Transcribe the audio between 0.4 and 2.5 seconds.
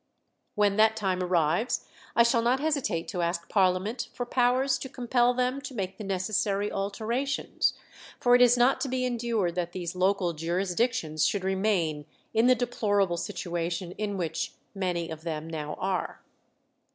When that time arrives I shall